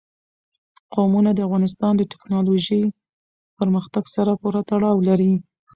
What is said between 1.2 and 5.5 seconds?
د افغانستان د تکنالوژۍ پرمختګ سره پوره تړاو لري.